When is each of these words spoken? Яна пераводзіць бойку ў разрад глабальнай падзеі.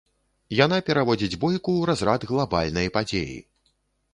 Яна 0.59 0.77
пераводзіць 0.87 1.37
бойку 1.43 1.57
ў 1.75 1.81
разрад 1.91 2.25
глабальнай 2.33 2.93
падзеі. 2.97 3.37